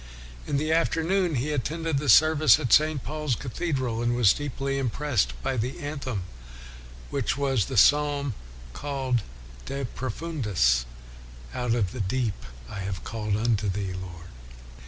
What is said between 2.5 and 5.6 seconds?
at St. Paul's Cathedral, and was deeply impressed by